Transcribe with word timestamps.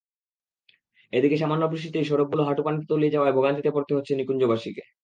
এদিকে 1.13 1.35
সামান্য 1.37 1.63
বৃষ্টিতেই 1.71 2.07
সড়কগুলো 2.09 2.41
হাঁটুপানিতে 2.45 2.85
তলিয়ে 2.89 3.13
যাওয়ায় 3.15 3.35
ভোগান্তিতে 3.37 3.69
পড়তে 3.75 3.91
হচ্ছে 3.95 4.13
নিকুঞ্জবাসীকে। 4.15 4.83